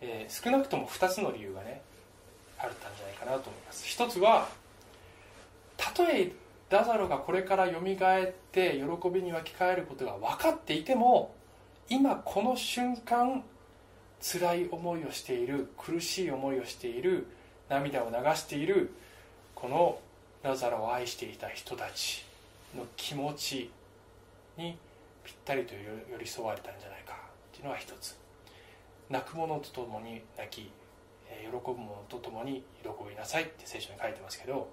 [0.00, 1.82] えー少なくとも2つの理由がね
[2.58, 3.86] あったんじゃないかなと思います。
[3.86, 4.48] 一つは
[5.76, 6.32] たとえ
[6.68, 11.34] ラザロがこれからよみがえって喜びに沸き返ることが分かっていても
[11.88, 13.42] 今この瞬間
[14.20, 17.26] 辛い思いをしている苦しい思いをしている
[17.68, 18.92] 涙を流している
[19.54, 19.98] この
[20.42, 22.24] ラザロを愛していた人たち
[22.76, 23.70] の気持ち
[24.56, 24.76] に
[25.24, 27.16] ぴったりと寄り添われたんじゃないかっ
[27.52, 28.16] ていうのが一つ。
[29.08, 34.68] 泣く者と共に泣き喜ぶ者と共に喜びなさいって聖書に書いてますけど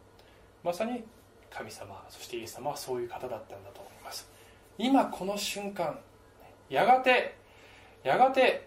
[0.64, 1.04] まさに
[1.50, 4.30] 神様そしてイエス様はそういう方だったんだと思います。
[4.78, 5.98] 今この瞬間
[6.70, 7.36] やがて
[8.04, 8.67] やがて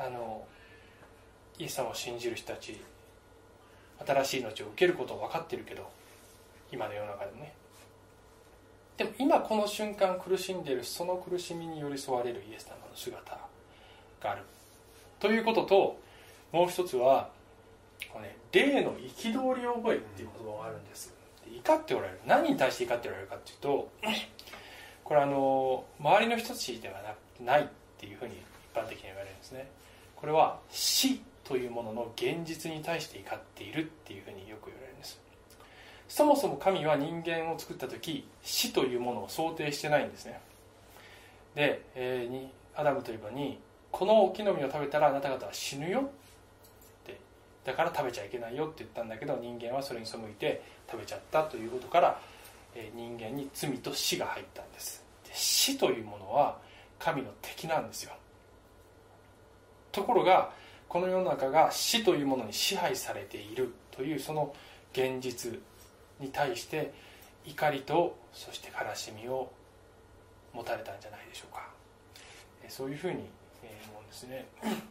[0.00, 0.46] あの
[1.58, 2.80] イエス様を信じる人たち
[4.06, 5.90] 新しい命を受けることを分かってるけど
[6.72, 7.52] 今の世の中でもね。
[8.96, 13.38] でも今この瞬間苦しんでいるその苦しみに寄り添われるイエス様の姿
[14.22, 14.42] がある。
[15.18, 16.00] ということと
[16.50, 17.28] もう一つは
[18.10, 21.12] このね霊の憤りを覚えっていう言葉があるんです。
[21.46, 22.20] 怒っておられる。
[22.26, 23.90] 何に対して怒っておられるかっていうと
[25.04, 27.02] これあの周りの人たちでは
[27.40, 27.66] なないっ
[27.98, 29.68] ていうふうに一般的に言われるんですね。
[30.20, 35.20] これは死というものの現実に対して怒っているっていうふうによく言われるんです。
[36.08, 40.40] そもそも神は人間を作った時死というものを想定してないんですね。
[41.54, 43.58] で、えーにアダムとイバに
[43.90, 46.04] この木の実を食べたらあなた方は死ぬよっ
[47.04, 47.18] て
[47.64, 52.20] だから食べちゃいけないよって言ったんだけど人間はそれに背いて食べちゃったということから、
[52.74, 55.04] えー人間に罪と死が入ったんです。
[55.24, 56.58] で死というものは
[56.98, 58.12] 神の敵なんですよ。
[59.92, 60.52] ところが
[60.88, 64.54] この世の中が死というものに支配されているというその
[64.92, 65.58] 現実
[66.18, 66.92] に対して
[67.44, 69.50] 怒りとそして悲しみを
[70.52, 71.68] 持たれたんじゃないでしょうか。
[72.68, 73.22] そういうふうに思
[74.00, 74.46] うんですね。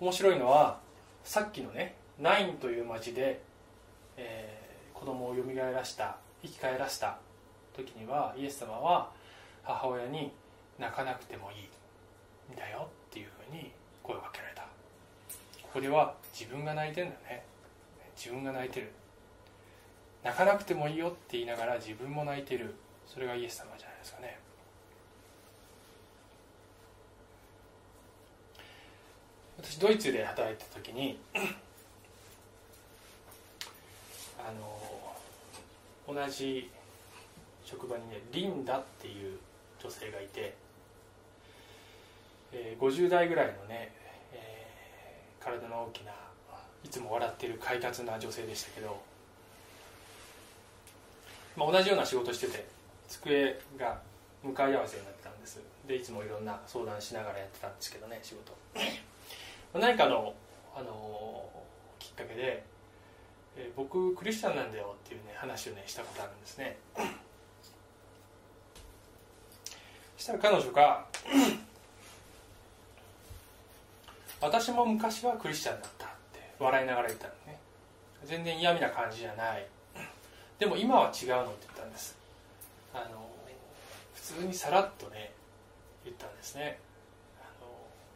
[0.00, 0.80] 面白いのは
[1.22, 3.40] さっきのねナインという町で、
[4.16, 4.64] えー
[5.04, 7.18] 子供をよみがえらした生き返らせた
[7.76, 9.10] 時にはイエス様は
[9.62, 10.32] 母親に
[10.78, 11.68] 泣かなくてもいい。
[12.52, 13.70] んだよっていうふうに
[14.02, 14.62] 声をかけられた。
[14.62, 14.68] こ
[15.74, 17.44] こでは自分が泣いてるんだね。
[18.16, 18.92] 自分が泣いてる。
[20.22, 22.74] 泣かなくてもいいよって言いながら自分も泣いてる。
[23.06, 24.38] それがイエス様じゃないですかね。
[29.58, 31.18] 私ドイツで働いた時に
[34.38, 34.52] あ
[36.08, 36.70] の同じ
[37.64, 39.38] 職場にねリンダっていう
[39.82, 40.54] 女性がいて、
[42.54, 43.92] えー50代ぐらいのね、
[44.32, 46.12] えー体の大きな
[46.84, 49.02] いつも笑ってる快活な女性でしたけど、
[51.56, 52.64] まあ、同じような仕事してて
[53.08, 54.00] 机が
[54.42, 55.60] 向かい合わせになってたんです。
[55.86, 58.52] でいつもいろんな相談しながらやってたんですけどね仕事。
[59.78, 60.34] 何かの、
[60.74, 61.44] あの
[61.98, 62.64] きっかけで、
[63.56, 66.78] えー僕クリスチャンなんだよっていうね話をねしたことあるんですね。
[70.16, 71.06] したら彼女が
[74.44, 77.58] 私も昔はクリスチャンだったって笑いながら言ったのね。
[78.26, 79.66] 全然嫌味な感じじゃない。
[80.58, 82.14] でも今は違うのって言ったんです。
[82.92, 83.26] あの
[84.12, 85.32] 普通にさらっとね
[86.04, 86.78] 言ったんですね。
[87.40, 87.66] あの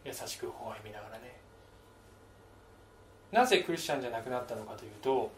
[0.05, 1.35] 優しく微笑みながらね。
[3.33, 5.31] なぜクリスチャンじゃなくなったのかというと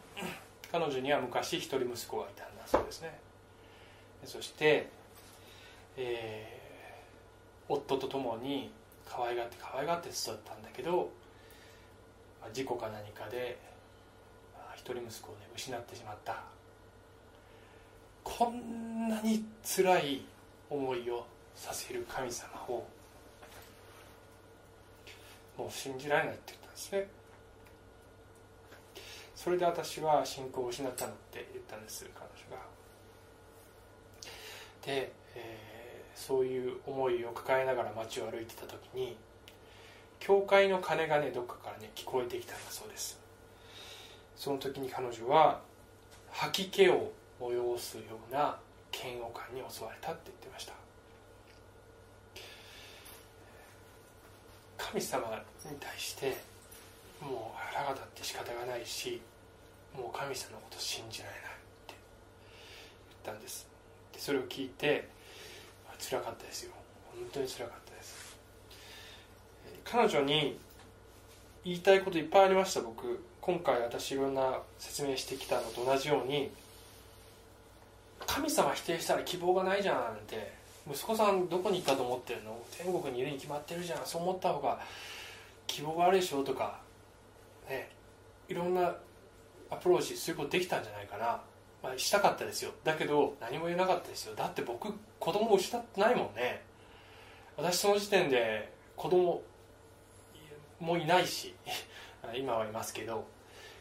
[0.71, 3.17] 彼女には昔一人息子がいたんだそうですね。
[4.25, 4.89] そして、
[5.95, 6.61] えー
[7.69, 8.69] 夫と共に
[9.13, 11.11] 可愛がって可愛がって育ったんだけど
[12.39, 13.59] まあ事故か何かで
[14.53, 16.43] まあ一人息子をね失ってしまった。
[18.23, 20.25] こんなに辛い
[20.69, 22.87] 思いをさせる神様を
[25.57, 27.07] もう信じられないって言ったんですね。
[29.35, 32.63] それで私は信仰を失ったのって言ったんです彼女が。
[34.85, 35.11] で、
[36.21, 39.17] そういう思いを抱えながら街を歩いてた時に
[40.19, 43.19] 教会の鐘がねどっかからね聞こえてきたんだそうです。
[44.35, 45.61] その時に彼女は
[46.29, 48.55] 吐き気を催すような
[48.93, 50.73] 嫌悪感に襲われたって言ってました。
[54.77, 56.37] 神様に対して
[57.19, 59.19] もう腹が立って仕方がないし
[59.97, 61.45] もう神様のこと信じられないっ
[61.87, 61.95] て
[63.25, 63.67] 言ったんです。
[64.13, 65.07] でそれを聞いて
[66.01, 66.73] 辛かったですよ。
[67.15, 68.37] 本当に辛かったです。
[69.85, 70.59] 彼女に
[71.63, 73.23] 言いたいこといっぱいありました僕。
[73.39, 76.51] 今回私いろんな説明してきたのと同じように
[78.25, 80.59] 神様否定したら希望がないじゃんって。
[80.89, 82.59] 息子さんどこに行ったと思ってるの？
[82.75, 84.05] 天国にいるに決まってるじゃん。
[84.05, 84.79] そう思った方が
[85.67, 86.43] 希望があるでしょ？
[86.43, 86.79] とか
[87.69, 87.91] ね
[88.49, 88.95] いろんな
[89.69, 91.39] アプローチすることできたんじゃないかな、
[91.83, 92.71] まあ、したかったですよ。
[92.83, 94.35] だけど何も言えなかったですよ。
[94.35, 96.61] だって僕子供を失ってないもんね。
[97.57, 99.41] 私その時点で子供
[100.79, 101.55] もいないし
[102.35, 103.25] 今はいますけど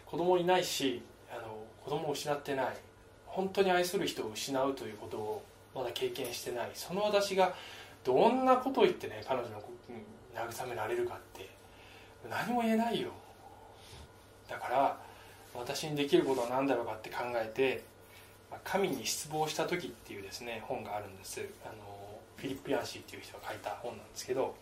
[0.06, 2.76] 子供いないしあの子供を失ってない。
[3.26, 5.42] 本当に愛する人を失うということを
[5.74, 6.70] まだ経験してない。
[6.74, 7.54] その私が
[8.02, 9.62] どんなことを言ってね彼女の
[10.34, 11.48] 慰められるかって
[12.28, 13.10] 何も言えないよ。
[14.48, 14.98] だから
[15.54, 17.84] 私にできることは何だろうかって考えて
[18.64, 21.40] 「神に失望した時」っていうですね本があるんです。
[21.64, 24.56] あのフィリップ・ヤンシーっていう人が書いた本なんですけど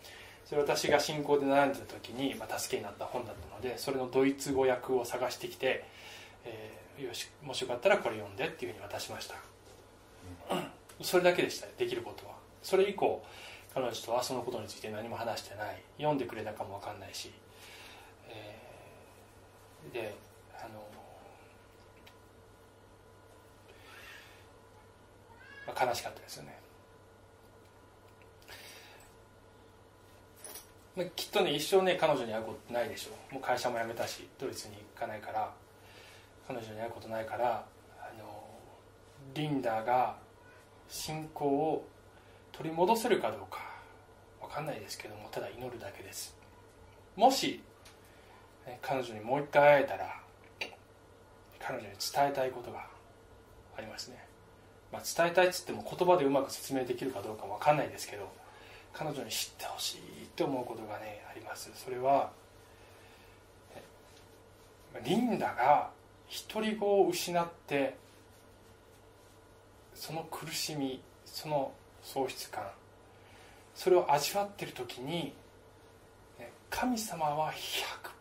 [0.45, 5.85] それ私が信仰で悩んでた時に、まあ、助けになった本だったのでそれのドイツ語訳を探してきて、
[6.43, 9.35] えー、よしもしよかったらこれ読んでっていうふうに渡しました、
[10.51, 12.33] うん、それだけでしたできることは。
[12.61, 13.23] それ以降
[13.73, 15.81] 彼女とはそのことについて何も話してない。
[15.97, 17.31] 読んでくれたかも分かんないし、
[18.27, 20.15] えー、で
[20.57, 20.83] あの、
[25.75, 26.57] まあ、悲しかったですよね。
[30.95, 33.35] まきっとね一生ね彼女に会うことないでしょう。
[33.35, 35.53] もう会社も辞めたしドイツに行かないから
[36.47, 37.65] 彼女に会うことないから
[37.99, 38.43] あの
[39.33, 40.17] リンダが
[40.89, 41.87] 信仰を
[42.51, 43.59] 取り戻せるかどうか
[44.41, 46.35] 分かんないですけどもただ祈るだけです。
[47.15, 47.61] もし
[48.81, 50.19] 彼女にもう一回会えたら
[51.59, 52.87] 彼女に伝えたいことが
[53.77, 54.25] ありますね、
[54.91, 58.31] まあ、伝えたいっつっても言葉でうまく説明できるかどうか分かんないですけど
[58.93, 60.01] 彼女に知ってほしいっ
[60.35, 61.69] て思うことがねあります。
[61.75, 62.31] それは
[65.05, 65.89] リンダが
[66.51, 67.95] 独り子を失って
[69.93, 71.71] その苦しみその
[72.03, 72.63] 喪失感
[73.75, 75.33] それを味わってる時に
[76.69, 77.51] 神様は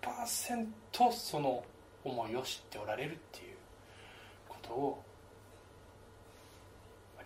[0.03, 0.67] 100%
[1.13, 1.65] その
[2.05, 3.57] 思いを知っておられるっていう
[4.49, 5.05] ことを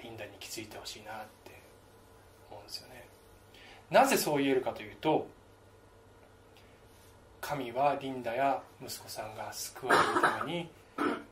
[0.03, 1.59] リンダに気づいてほしいなって
[2.51, 3.07] 思うんですよね。
[3.91, 5.27] なぜそう言えるかというと
[7.41, 10.69] 神はリンダや息子さんが救われるために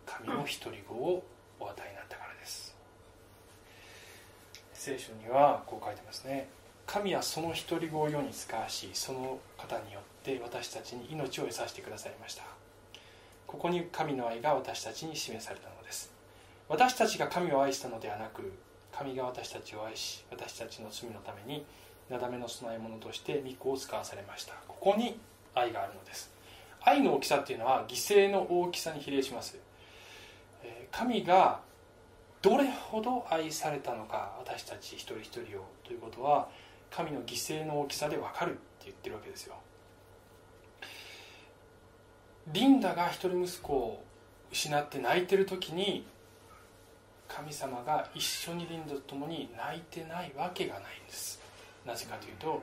[0.04, 1.24] 神の独り子を
[1.58, 2.76] お与えになったからです。
[4.74, 6.48] 聖書にはこう書いてますね。
[6.86, 12.42] 神はその独り子を世に使わしその方によって私たちに命を得させてくださいました。
[13.46, 15.79] ここに神の愛が私たちに示されたの
[16.70, 18.52] 私たちが神を愛したのではなく
[18.92, 21.66] 神が私たちを愛し私たちの罪のために
[22.08, 24.54] なだめの供え物として御子を使わされました。
[24.68, 25.18] ここに
[25.52, 26.32] 愛があるのです。
[26.82, 29.58] 愛の大きさっていうのは犠牲の大きさに比例します。
[30.92, 31.60] 神が
[32.40, 36.48] どれほど愛されたのか私たち一人一人をということは
[36.90, 39.56] 神の犠牲の大きさで分かるって言ってるわけですよ。
[42.52, 44.04] リンダが一人息子を
[44.52, 46.06] 失って泣いてる時に
[47.34, 51.40] 神様が一緒にリンダと共に泣いてないわけがないんです。
[51.86, 52.62] なぜかというと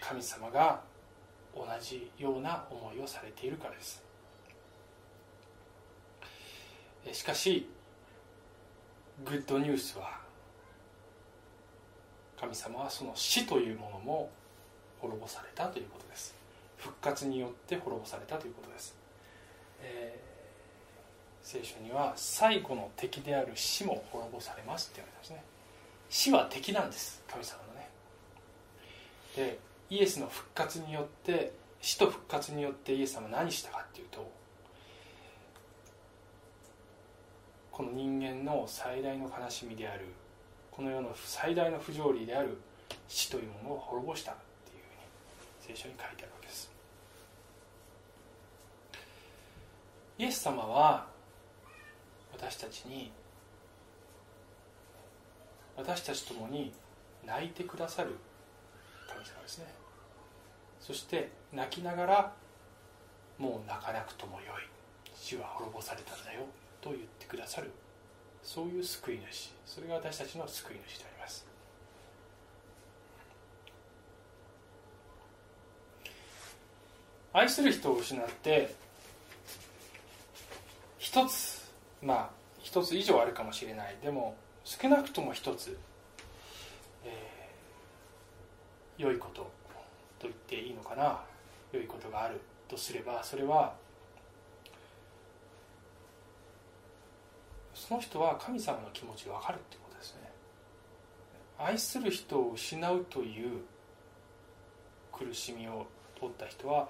[0.00, 0.80] 神様が
[1.54, 4.02] 同じような思いをされているからです。
[7.12, 7.68] しかし
[9.24, 10.18] グッドニュースは
[12.40, 14.30] 神様はその死というものも
[15.00, 16.34] 滅ぼされたということです。
[16.84, 18.94] 復活によって滅ぼされたということです、
[19.80, 20.33] えー、
[21.44, 25.44] 聖書には最後の敵である死も滅ぼされますって言われてますね。
[26.08, 27.90] 死は敵なんです神様のね。
[29.36, 29.58] で
[29.90, 34.26] イエスの復活によって死と復活によってイエス様は何したかっていうと
[37.70, 40.06] この人間の最大の悲しみである
[40.70, 42.56] この世の最大の不条理である
[43.06, 44.34] 死というものを滅ぼしたっ
[44.64, 44.82] ていう
[45.66, 46.72] ふうに聖書に書いてあるわけです。
[50.16, 51.13] イエス様は
[52.36, 53.10] 私たちに
[55.76, 56.72] 私たちともに
[57.26, 58.10] 泣いてくださる
[59.08, 59.66] 神様ですね。
[60.80, 62.32] そして泣きながら
[63.38, 64.68] もう泣かなくともよい。
[65.16, 66.40] 死は滅ぼされたんだよ。
[66.80, 67.70] と言ってくださる。
[68.42, 69.52] そういう救い主。
[69.64, 71.46] それが私たちの救い主であります。
[77.32, 78.74] 愛する人を失って
[80.98, 81.53] 一つ
[82.04, 82.30] まあ
[82.62, 83.96] 一つ以上あるかもしれない。
[84.02, 85.76] でも少なくとも一つ、
[87.04, 89.50] えー、良いことと
[90.22, 91.20] 言っていいのかな。
[91.72, 93.74] 良いことがあるとすればそれは
[97.74, 100.30] その人は神様の気持ちが分かるってことですね。
[101.58, 103.62] 愛する人を失うという
[105.12, 105.86] 苦しみを
[106.18, 106.88] 通った人は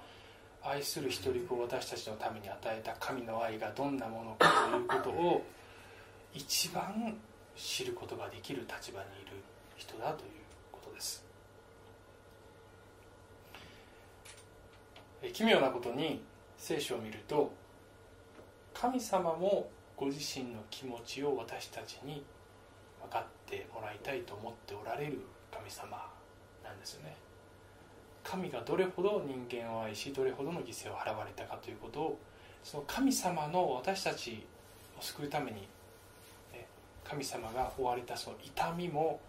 [0.67, 5.45] 愛する一人子を私たちのために与えた神の愛がどんなものかということを
[6.33, 7.15] 一番
[7.55, 9.37] 知ることができる立場にいる
[9.77, 10.31] 人だという
[10.71, 11.23] ことです。
[15.33, 16.21] 奇妙なことに
[16.57, 17.51] 聖書を見ると
[18.73, 22.23] 神様もご自身の気持ちを私たちに
[23.01, 25.19] 分かってもらいたいと思っておられる
[25.51, 26.11] 神様
[26.63, 27.24] なんですよね。
[28.25, 32.19] 神がどれほど人間を愛しどれほどの犠牲を払われたかということを
[32.63, 34.45] その神様の私たち
[34.99, 35.67] を救うために
[37.07, 39.19] 神様が負われたその痛みも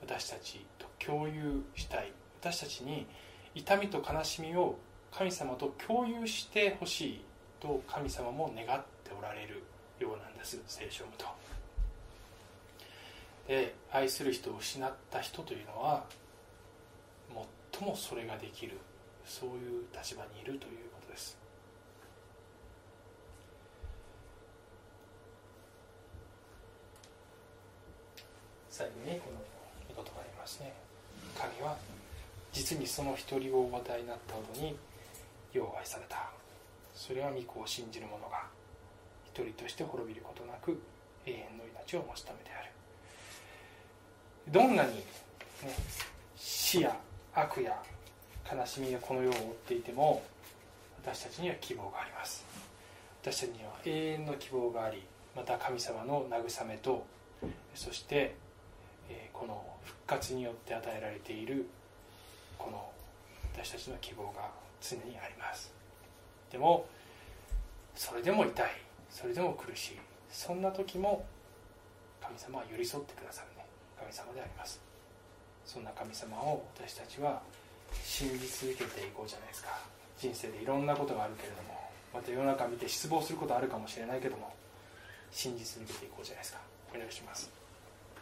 [0.00, 3.06] 私たちと共有したい私たちに
[3.54, 4.78] 痛みと悲しみを
[5.12, 7.24] 神様と共有してほしい
[7.60, 9.62] と神様も願っておられる
[9.98, 11.26] ようなんです聖書を読むと。
[13.48, 16.04] で愛する人を失った人というのは
[17.78, 18.76] 最もそれができる。
[19.24, 21.36] そういう立場にいるということです。
[28.70, 29.38] 最後にこの
[29.94, 30.72] 言葉がありますね。
[31.38, 31.76] 神は
[32.52, 34.76] 実にその一人をお与えになったほどに
[35.52, 36.30] よう愛された。
[36.94, 38.46] それは御子を信じる者が
[39.26, 40.80] 一人として滅びることなく
[41.26, 42.70] 永遠の命を持つためである。
[44.48, 45.04] どんなに、ね、
[46.34, 46.96] 死や
[47.40, 47.80] 悪や
[48.50, 50.22] 悲しみがこの世を覆っていても
[51.00, 52.44] 私たちには希望があります。
[53.22, 55.04] 私たちには永遠の希望があり
[55.36, 57.06] また神様の慰めと
[57.74, 58.34] そして
[59.32, 61.68] この復活によって与えられている
[62.58, 62.90] この
[63.54, 65.72] 私たちの希望が常にあります。
[66.50, 66.86] でも
[67.94, 68.70] それでも痛い
[69.10, 69.98] それでも苦しい
[70.30, 71.24] そんな時も
[72.20, 73.64] 神様は寄り添ってくださるね。
[73.96, 74.87] 神様であります。
[75.68, 77.42] そんな神様を私たちは
[78.02, 79.68] 信じ続けていこうじゃないですか。
[80.18, 81.78] 人生でいろんなことがあるけれども
[82.12, 84.52] また世の中見て失望することあるかもしれないけども
[85.30, 86.60] 信じ続けていこうじゃないですか。
[86.94, 87.50] お願いします。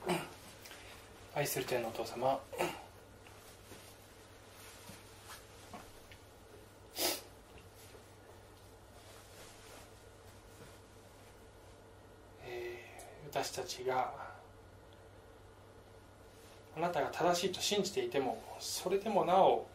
[1.36, 2.40] 愛する天のお父様。
[13.30, 14.35] 私たちが
[16.76, 19.66] あなたが正しいと信じていてもそれでもなお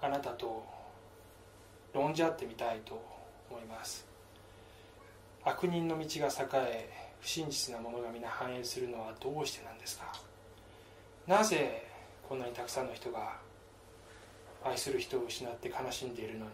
[0.00, 0.64] あなたと
[1.92, 3.02] 論じ合ってみたいと
[3.50, 4.06] 思います。
[5.44, 6.90] 悪人の道が栄え
[7.20, 10.12] 不真実なものが皆繁栄するのはどうしてなんですか。
[11.26, 11.86] なぜ
[12.28, 13.36] こんなにたくさんの人が
[14.64, 16.50] 愛する人を失って悲しんでいるのに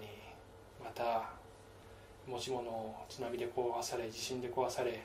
[0.83, 1.31] また
[2.27, 5.03] 持ち物を津波で壊され地震で壊され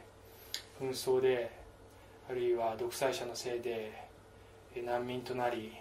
[0.79, 1.56] 紛争で
[2.29, 4.05] あるいは独裁者のせいで
[4.85, 5.71] 難民となり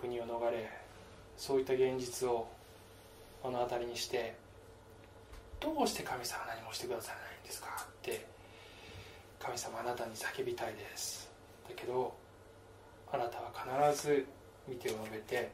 [0.00, 0.68] 国を逃れ
[1.36, 2.48] そういった現実を
[3.44, 4.34] 目の当たりにして
[5.60, 7.68] どうして神様は何もしてくださらないんですか？
[7.88, 8.26] って
[9.38, 11.30] 神様あなたに叫びたいです。
[11.68, 12.12] だけど
[13.12, 13.52] あなたは
[13.92, 14.26] 必ず
[14.66, 15.50] 見てを述べて、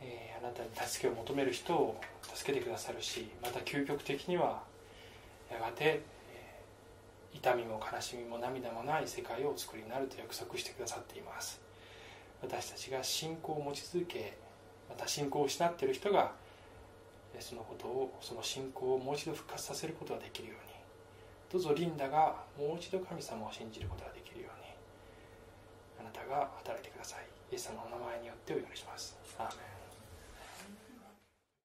[0.00, 4.62] えー、あなたに助けを求める人を助けてくださるしまた究極的には
[5.50, 6.02] やがて
[7.36, 11.60] 痛みも悲しみも涙もない世界をお作りになると約束してくださっています。
[12.42, 14.36] 私たちが信仰を持ち続け
[14.88, 16.32] また信仰を失っている人が
[17.38, 20.76] そのことをその信仰をもう一度復活させることができるように。
[21.52, 24.66] どうぞリンダがもう一度神様を信じることができるように。
[26.00, 27.20] あなたが働いてください。
[27.52, 29.16] イエス様のお名前によってお祈りします。
[29.38, 29.75] アーメン。